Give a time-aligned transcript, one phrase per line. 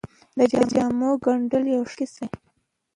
[0.37, 0.39] د
[0.71, 2.49] جامو ګنډل یو ښه کسب دی